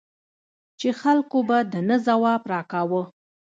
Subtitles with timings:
[0.79, 3.03] چې خلکو به د نه ځواب را کاوه.